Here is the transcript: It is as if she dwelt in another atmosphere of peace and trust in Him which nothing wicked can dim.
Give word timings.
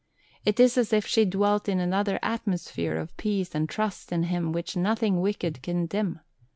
It 0.45 0.59
is 0.59 0.79
as 0.79 0.91
if 0.93 1.05
she 1.05 1.25
dwelt 1.25 1.69
in 1.69 1.79
another 1.79 2.17
atmosphere 2.23 2.97
of 2.97 3.15
peace 3.17 3.53
and 3.53 3.69
trust 3.69 4.11
in 4.11 4.23
Him 4.23 4.51
which 4.51 4.75
nothing 4.75 5.21
wicked 5.21 5.61
can 5.61 5.85
dim. 5.85 6.21